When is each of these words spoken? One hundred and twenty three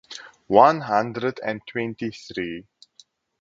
One 0.47 0.81
hundred 0.81 1.39
and 1.45 1.61
twenty 1.67 2.09
three 2.09 2.65